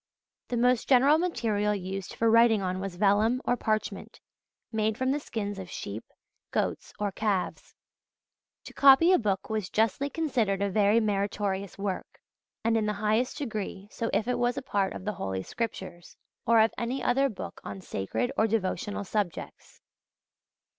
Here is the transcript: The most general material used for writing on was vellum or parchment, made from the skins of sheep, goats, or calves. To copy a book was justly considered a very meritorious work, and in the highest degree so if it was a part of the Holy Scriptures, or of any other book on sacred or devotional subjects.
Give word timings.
The 0.47 0.57
most 0.57 0.89
general 0.89 1.19
material 1.19 1.75
used 1.75 2.15
for 2.15 2.27
writing 2.27 2.63
on 2.63 2.79
was 2.79 2.95
vellum 2.95 3.39
or 3.45 3.55
parchment, 3.55 4.19
made 4.71 4.97
from 4.97 5.11
the 5.11 5.19
skins 5.19 5.59
of 5.59 5.69
sheep, 5.69 6.03
goats, 6.49 6.91
or 6.97 7.11
calves. 7.11 7.75
To 8.63 8.73
copy 8.73 9.11
a 9.13 9.19
book 9.19 9.47
was 9.47 9.69
justly 9.69 10.09
considered 10.09 10.59
a 10.59 10.71
very 10.71 10.99
meritorious 10.99 11.77
work, 11.77 12.19
and 12.63 12.75
in 12.77 12.87
the 12.87 12.93
highest 12.93 13.37
degree 13.37 13.89
so 13.91 14.09
if 14.11 14.27
it 14.27 14.39
was 14.39 14.57
a 14.57 14.63
part 14.63 14.93
of 14.93 15.05
the 15.05 15.13
Holy 15.13 15.43
Scriptures, 15.43 16.17
or 16.47 16.59
of 16.59 16.73
any 16.79 17.03
other 17.03 17.29
book 17.29 17.61
on 17.63 17.79
sacred 17.79 18.31
or 18.35 18.47
devotional 18.47 19.03
subjects. 19.03 19.81